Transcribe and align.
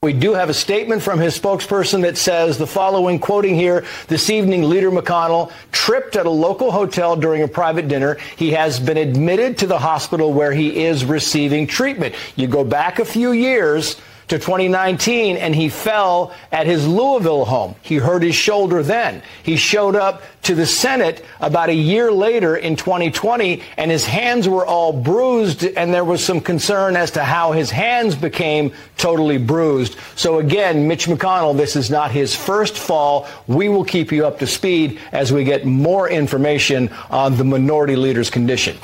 We 0.00 0.12
do 0.12 0.34
have 0.34 0.48
a 0.48 0.54
statement 0.54 1.02
from 1.02 1.18
his 1.18 1.36
spokesperson 1.36 2.02
that 2.02 2.16
says 2.16 2.56
the 2.56 2.68
following, 2.68 3.18
quoting 3.18 3.56
here, 3.56 3.84
this 4.06 4.30
evening, 4.30 4.62
Leader 4.62 4.92
McConnell 4.92 5.50
tripped 5.72 6.14
at 6.14 6.24
a 6.24 6.30
local 6.30 6.70
hotel 6.70 7.16
during 7.16 7.42
a 7.42 7.48
private 7.48 7.88
dinner. 7.88 8.16
He 8.36 8.52
has 8.52 8.78
been 8.78 8.96
admitted 8.96 9.58
to 9.58 9.66
the 9.66 9.80
hospital 9.80 10.32
where 10.32 10.52
he 10.52 10.84
is 10.84 11.04
receiving 11.04 11.66
treatment. 11.66 12.14
You 12.36 12.46
go 12.46 12.62
back 12.62 13.00
a 13.00 13.04
few 13.04 13.32
years, 13.32 14.00
to 14.28 14.38
2019 14.38 15.36
and 15.36 15.54
he 15.54 15.68
fell 15.68 16.34
at 16.52 16.66
his 16.66 16.86
Louisville 16.86 17.44
home. 17.44 17.74
He 17.82 17.96
hurt 17.96 18.22
his 18.22 18.34
shoulder 18.34 18.82
then. 18.82 19.22
He 19.42 19.56
showed 19.56 19.96
up 19.96 20.22
to 20.42 20.54
the 20.54 20.66
Senate 20.66 21.24
about 21.40 21.70
a 21.70 21.74
year 21.74 22.12
later 22.12 22.56
in 22.56 22.76
2020 22.76 23.62
and 23.76 23.90
his 23.90 24.04
hands 24.04 24.48
were 24.48 24.66
all 24.66 24.92
bruised 24.92 25.64
and 25.64 25.92
there 25.92 26.04
was 26.04 26.22
some 26.22 26.40
concern 26.40 26.94
as 26.96 27.10
to 27.12 27.24
how 27.24 27.52
his 27.52 27.70
hands 27.70 28.14
became 28.14 28.72
totally 28.96 29.38
bruised. 29.38 29.96
So 30.14 30.38
again, 30.38 30.86
Mitch 30.86 31.06
McConnell, 31.06 31.56
this 31.56 31.74
is 31.74 31.90
not 31.90 32.10
his 32.10 32.34
first 32.34 32.78
fall. 32.78 33.26
We 33.46 33.68
will 33.68 33.84
keep 33.84 34.12
you 34.12 34.26
up 34.26 34.38
to 34.40 34.46
speed 34.46 35.00
as 35.12 35.32
we 35.32 35.44
get 35.44 35.64
more 35.64 36.08
information 36.08 36.90
on 37.10 37.36
the 37.36 37.44
minority 37.44 37.96
leader's 37.96 38.30
condition. 38.30 38.76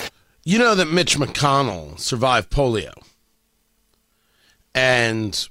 You 0.45 0.59
know 0.59 0.75
that 0.75 0.89
Mitch 0.89 1.17
McConnell 1.19 1.99
survived 1.99 2.51
polio 2.51 2.93
and 4.75 5.49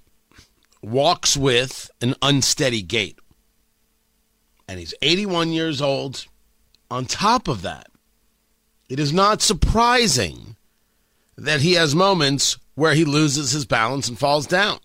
walks 0.81 1.37
with 1.37 1.89
an 2.01 2.15
unsteady 2.21 2.81
gait. 2.81 3.17
And 4.67 4.79
he's 4.79 4.93
81 5.01 5.51
years 5.51 5.81
old. 5.81 6.25
On 6.91 7.05
top 7.05 7.47
of 7.47 7.63
that, 7.63 7.87
it 8.87 8.99
is 8.99 9.11
not 9.11 9.41
surprising 9.41 10.55
that 11.37 11.61
he 11.61 11.73
has 11.73 11.95
moments 11.95 12.57
where 12.75 12.93
he 12.93 13.05
loses 13.05 13.51
his 13.51 13.65
balance 13.65 14.07
and 14.07 14.19
falls 14.19 14.45
down. 14.45 14.79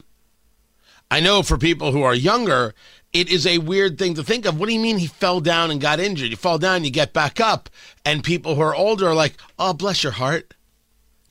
I 1.11 1.21
know 1.21 1.43
for 1.43 1.59
people 1.59 1.93
who 1.93 2.03
are 2.03 2.15
younger, 2.15 2.75
it 3.13 3.31
is 3.31 3.47
a 3.47 3.59
weird 3.59 3.99
thing 3.99 4.15
to 4.15 4.23
think 4.23 4.45
of. 4.45 4.59
What 4.59 4.69
do 4.69 4.75
you 4.75 4.81
mean 4.81 4.99
he 4.99 5.07
fell 5.07 5.41
down 5.41 5.71
and 5.71 5.81
got 5.81 6.01
injured? 6.01 6.31
You 6.31 6.37
fall 6.37 6.59
down, 6.59 6.85
you 6.85 6.91
get 6.91 7.13
back 7.13 7.41
up. 7.41 7.71
And 8.05 8.23
people 8.23 8.55
who 8.55 8.61
are 8.61 8.75
older 8.75 9.09
are 9.09 9.15
like, 9.15 9.37
oh, 9.59 9.73
bless 9.73 10.03
your 10.03 10.13
heart. 10.13 10.55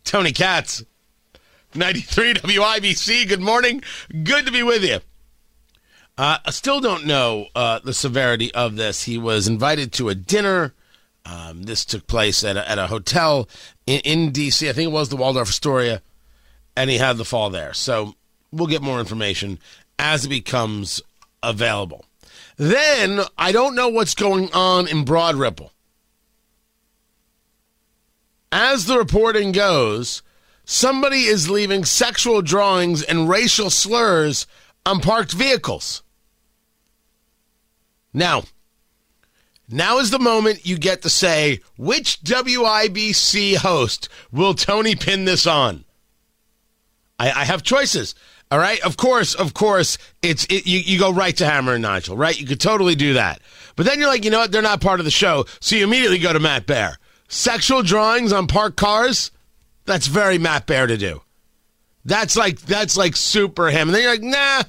Tony 0.03 0.31
Katz. 0.31 0.83
93 1.77 2.33
WIBC. 2.35 3.27
Good 3.27 3.41
morning. 3.41 3.83
Good 4.23 4.45
to 4.45 4.51
be 4.51 4.63
with 4.63 4.83
you. 4.83 4.99
Uh, 6.17 6.39
I 6.43 6.49
still 6.49 6.81
don't 6.81 7.05
know 7.05 7.47
uh, 7.53 7.79
the 7.83 7.93
severity 7.93 8.51
of 8.53 8.75
this. 8.75 9.03
He 9.03 9.17
was 9.17 9.47
invited 9.47 9.93
to 9.93 10.09
a 10.09 10.15
dinner. 10.15 10.73
Um, 11.25 11.63
this 11.63 11.85
took 11.85 12.07
place 12.07 12.43
at 12.43 12.57
a, 12.57 12.69
at 12.69 12.79
a 12.79 12.87
hotel 12.87 13.47
in, 13.85 13.99
in, 13.99 14.31
D.C. 14.31 14.67
I 14.67 14.73
think 14.73 14.89
it 14.89 14.93
was 14.93 15.09
the 15.09 15.17
Waldorf 15.17 15.49
Astoria, 15.49 16.01
and 16.75 16.89
he 16.89 16.97
had 16.97 17.17
the 17.17 17.25
fall 17.25 17.49
there. 17.49 17.73
So 17.73 18.15
we'll 18.51 18.67
get 18.67 18.81
more 18.81 18.99
information 18.99 19.59
as 19.99 20.25
it 20.25 20.29
becomes 20.29 21.01
available. 21.43 22.05
Then 22.55 23.21
I 23.37 23.51
don't 23.51 23.75
know 23.75 23.89
what's 23.89 24.15
going 24.15 24.51
on 24.53 24.87
in 24.87 25.05
Broad 25.05 25.35
Ripple. 25.35 25.71
As 28.51 28.85
the 28.85 28.97
reporting 28.97 29.51
goes, 29.51 30.23
somebody 30.67 31.23
is 31.23 31.49
leaving 31.49 31.85
sexual 31.85 32.43
drawings 32.43 33.01
and 33.01 33.27
racial 33.27 33.71
slurs 33.71 34.45
on 34.85 34.99
parked 34.99 35.31
vehicles. 35.31 36.03
Now, 38.13 38.43
now 39.69 39.97
is 39.99 40.11
the 40.11 40.19
moment 40.19 40.65
you 40.65 40.77
get 40.77 41.01
to 41.01 41.09
say, 41.09 41.61
which 41.77 42.21
WIBC 42.21 43.55
host 43.57 44.09
will 44.31 44.53
Tony 44.53 44.95
pin 44.95 45.25
this 45.25 45.47
on? 45.47 45.85
I, 47.17 47.31
I 47.31 47.45
have 47.45 47.63
choices. 47.63 48.13
All 48.51 48.59
right. 48.59 48.79
Of 48.81 48.97
course, 48.97 49.35
of 49.35 49.53
course, 49.53 49.97
it's 50.21 50.45
it, 50.45 50.67
you, 50.67 50.79
you 50.79 50.99
go 50.99 51.11
right 51.11 51.35
to 51.37 51.45
Hammer 51.45 51.73
and 51.73 51.81
Nigel, 51.81 52.15
right? 52.15 52.39
You 52.39 52.45
could 52.45 52.61
totally 52.61 52.95
do 52.95 53.13
that. 53.13 53.41
But 53.75 53.85
then 53.85 53.99
you're 53.99 54.07
like, 54.07 54.23
you 54.23 54.31
know 54.31 54.39
what? 54.39 54.51
They're 54.51 54.61
not 54.61 54.81
part 54.81 54.99
of 54.99 55.05
the 55.05 55.11
show. 55.11 55.45
So 55.59 55.75
you 55.75 55.83
immediately 55.83 56.19
go 56.19 56.31
to 56.31 56.39
Matt 56.39 56.65
Bear. 56.65 56.97
Sexual 57.27 57.83
drawings 57.83 58.31
on 58.31 58.47
parked 58.47 58.77
cars? 58.77 59.31
That's 59.87 60.07
very 60.07 60.37
Matt 60.37 60.67
Bear 60.67 60.85
to 60.85 60.97
do. 60.97 61.21
That's 62.05 62.37
like 62.37 62.59
that's 62.61 62.95
like 62.95 63.15
super 63.15 63.69
him. 63.69 63.89
And 63.89 63.95
then 63.95 64.03
you're 64.03 64.11
like, 64.11 64.21
nah, 64.21 64.63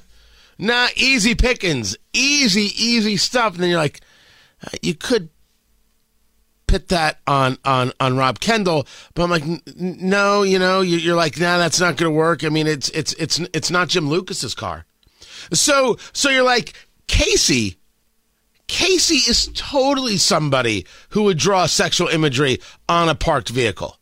nah, 0.57 0.87
easy 0.95 1.35
pickings, 1.35 1.95
easy, 2.13 2.71
easy 2.83 3.17
stuff. 3.17 3.53
And 3.53 3.63
then 3.63 3.69
you're 3.69 3.79
like, 3.79 4.01
uh, 4.65 4.77
you 4.81 4.95
could 4.95 5.29
put 6.67 6.87
that 6.87 7.19
on 7.27 7.57
on 7.65 7.91
on 7.99 8.17
Rob 8.17 8.39
Kendall, 8.39 8.87
but 9.13 9.23
I'm 9.23 9.29
like, 9.29 9.43
no, 9.75 10.43
you 10.43 10.57
know, 10.57 10.81
you're 10.81 11.15
like, 11.15 11.39
nah, 11.39 11.57
that's 11.57 11.79
not 11.79 11.97
to 11.97 12.09
work. 12.09 12.43
I 12.43 12.49
mean, 12.49 12.67
it's 12.67 12.89
it's 12.89 13.13
it's 13.13 13.39
it's 13.53 13.69
not 13.69 13.89
Jim 13.89 14.09
Lucas's 14.09 14.55
car. 14.55 14.85
So 15.53 15.97
so 16.13 16.29
you're 16.29 16.43
like, 16.43 16.73
Casey. 17.07 17.75
Casey 18.67 19.15
is 19.15 19.49
totally 19.55 20.17
somebody 20.17 20.85
who 21.09 21.23
would 21.23 21.39
draw 21.39 21.65
sexual 21.65 22.07
imagery 22.07 22.59
on 22.87 23.09
a 23.09 23.15
parked 23.15 23.49
vehicle. 23.49 23.98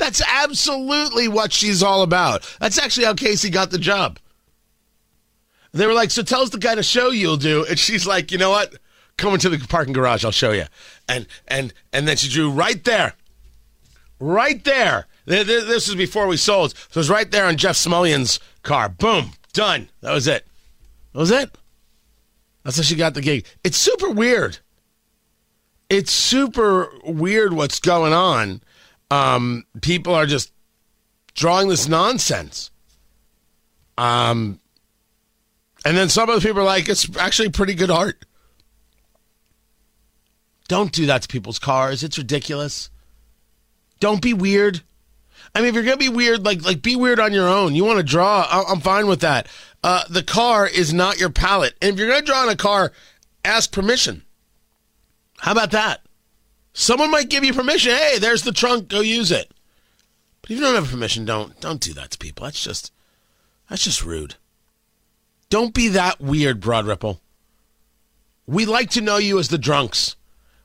That's 0.00 0.22
absolutely 0.26 1.28
what 1.28 1.52
she's 1.52 1.82
all 1.82 2.00
about. 2.00 2.56
That's 2.58 2.78
actually 2.78 3.04
how 3.04 3.12
Casey 3.12 3.50
got 3.50 3.70
the 3.70 3.76
job. 3.78 4.18
They 5.72 5.86
were 5.86 5.92
like, 5.92 6.10
so 6.10 6.22
tell 6.22 6.40
us 6.40 6.48
the 6.48 6.58
kind 6.58 6.78
of 6.78 6.86
show 6.86 7.10
you'll 7.10 7.36
do. 7.36 7.66
And 7.68 7.78
she's 7.78 8.06
like, 8.06 8.32
you 8.32 8.38
know 8.38 8.48
what? 8.48 8.74
Come 9.18 9.34
into 9.34 9.50
the 9.50 9.58
parking 9.58 9.92
garage. 9.92 10.24
I'll 10.24 10.30
show 10.30 10.52
you. 10.52 10.64
And 11.06 11.26
and 11.46 11.74
and 11.92 12.08
then 12.08 12.16
she 12.16 12.30
drew 12.30 12.50
right 12.50 12.82
there. 12.82 13.12
Right 14.18 14.64
there. 14.64 15.06
This 15.26 15.86
was 15.86 15.96
before 15.96 16.26
we 16.26 16.38
sold. 16.38 16.70
So 16.70 16.88
it 16.88 16.96
was 16.96 17.10
right 17.10 17.30
there 17.30 17.44
on 17.44 17.58
Jeff 17.58 17.76
Smulyan's 17.76 18.40
car. 18.62 18.88
Boom. 18.88 19.32
Done. 19.52 19.90
That 20.00 20.14
was 20.14 20.26
it. 20.26 20.46
That 21.12 21.18
was 21.18 21.30
it. 21.30 21.58
That's 22.64 22.78
how 22.78 22.82
she 22.82 22.96
got 22.96 23.12
the 23.12 23.20
gig. 23.20 23.44
It's 23.62 23.76
super 23.76 24.08
weird. 24.08 24.58
It's 25.90 26.10
super 26.10 26.90
weird 27.04 27.52
what's 27.52 27.80
going 27.80 28.14
on 28.14 28.62
um, 29.10 29.64
people 29.80 30.14
are 30.14 30.26
just 30.26 30.52
drawing 31.34 31.68
this 31.68 31.88
nonsense. 31.88 32.70
Um, 33.98 34.60
and 35.84 35.96
then 35.96 36.08
some 36.08 36.28
of 36.28 36.40
the 36.40 36.46
people 36.46 36.62
are 36.62 36.64
like, 36.64 36.88
it's 36.88 37.16
actually 37.16 37.50
pretty 37.50 37.74
good 37.74 37.90
art. 37.90 38.24
Don't 40.68 40.92
do 40.92 41.06
that 41.06 41.22
to 41.22 41.28
people's 41.28 41.58
cars. 41.58 42.04
It's 42.04 42.16
ridiculous. 42.16 42.90
Don't 43.98 44.22
be 44.22 44.32
weird. 44.32 44.82
I 45.54 45.60
mean, 45.60 45.68
if 45.68 45.74
you're 45.74 45.82
gonna 45.82 45.96
be 45.96 46.08
weird, 46.08 46.44
like 46.44 46.62
like 46.64 46.80
be 46.80 46.94
weird 46.94 47.18
on 47.18 47.32
your 47.32 47.48
own. 47.48 47.74
You 47.74 47.84
want 47.84 47.98
to 47.98 48.04
draw, 48.04 48.46
I'm 48.68 48.80
fine 48.80 49.08
with 49.08 49.20
that. 49.20 49.48
Uh, 49.82 50.04
the 50.08 50.22
car 50.22 50.68
is 50.68 50.92
not 50.94 51.18
your 51.18 51.30
palette, 51.30 51.74
and 51.82 51.92
if 51.92 51.98
you're 51.98 52.08
gonna 52.08 52.24
draw 52.24 52.42
on 52.42 52.48
a 52.48 52.56
car, 52.56 52.92
ask 53.44 53.72
permission. 53.72 54.22
How 55.38 55.52
about 55.52 55.72
that? 55.72 56.02
Someone 56.72 57.10
might 57.10 57.28
give 57.28 57.44
you 57.44 57.52
permission. 57.52 57.92
Hey, 57.92 58.18
there's 58.18 58.42
the 58.42 58.52
trunk. 58.52 58.88
Go 58.88 59.00
use 59.00 59.30
it. 59.30 59.52
But 60.42 60.50
if 60.50 60.58
you 60.58 60.62
don't 60.62 60.74
have 60.74 60.90
permission, 60.90 61.24
don't 61.24 61.58
don't 61.60 61.80
do 61.80 61.92
that 61.94 62.10
to 62.12 62.18
people. 62.18 62.44
That's 62.44 62.62
just 62.62 62.92
that's 63.68 63.84
just 63.84 64.04
rude. 64.04 64.36
Don't 65.48 65.74
be 65.74 65.88
that 65.88 66.20
weird, 66.20 66.60
Broad 66.60 66.86
Ripple. 66.86 67.20
We 68.46 68.66
like 68.66 68.90
to 68.90 69.00
know 69.00 69.16
you 69.16 69.38
as 69.38 69.48
the 69.48 69.58
drunks. 69.58 70.16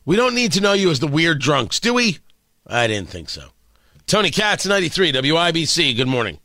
We 0.06 0.16
don't 0.16 0.36
need 0.36 0.52
to 0.54 0.62
know 0.62 0.74
you 0.74 0.92
as 0.92 1.00
the 1.00 1.08
weird 1.08 1.40
drunks, 1.40 1.80
do 1.80 1.94
we? 1.94 2.20
I 2.68 2.88
didn't 2.88 3.10
think 3.10 3.30
so. 3.30 3.50
Tony 4.06 4.30
Katz, 4.30 4.66
93 4.66 5.12
WIBC. 5.12 5.96
Good 5.96 6.08
morning. 6.08 6.40